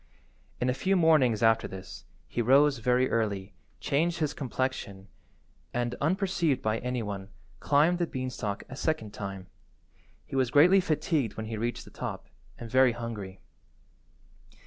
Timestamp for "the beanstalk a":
7.99-8.75